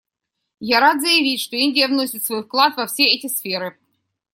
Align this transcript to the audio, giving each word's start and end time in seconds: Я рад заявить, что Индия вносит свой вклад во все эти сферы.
Я 0.59 0.79
рад 0.79 0.99
заявить, 0.99 1.41
что 1.41 1.55
Индия 1.55 1.85
вносит 1.87 2.23
свой 2.25 2.43
вклад 2.43 2.75
во 2.75 2.87
все 2.87 3.03
эти 3.05 3.27
сферы. 3.27 3.77